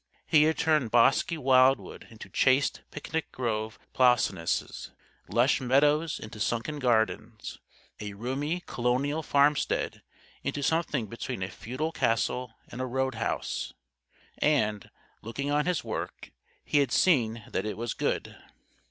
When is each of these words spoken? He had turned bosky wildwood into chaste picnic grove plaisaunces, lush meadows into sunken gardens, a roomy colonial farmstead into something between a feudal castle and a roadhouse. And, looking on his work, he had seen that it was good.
He 0.25 0.45
had 0.45 0.57
turned 0.57 0.89
bosky 0.89 1.37
wildwood 1.37 2.07
into 2.09 2.27
chaste 2.27 2.81
picnic 2.89 3.31
grove 3.31 3.77
plaisaunces, 3.93 4.89
lush 5.27 5.61
meadows 5.61 6.19
into 6.19 6.39
sunken 6.39 6.79
gardens, 6.79 7.59
a 7.99 8.13
roomy 8.13 8.61
colonial 8.61 9.21
farmstead 9.21 10.01
into 10.41 10.63
something 10.63 11.05
between 11.05 11.43
a 11.43 11.51
feudal 11.51 11.91
castle 11.91 12.51
and 12.69 12.81
a 12.81 12.87
roadhouse. 12.87 13.75
And, 14.39 14.89
looking 15.21 15.51
on 15.51 15.67
his 15.67 15.83
work, 15.83 16.31
he 16.65 16.79
had 16.79 16.91
seen 16.91 17.43
that 17.51 17.67
it 17.67 17.77
was 17.77 17.93
good. 17.93 18.35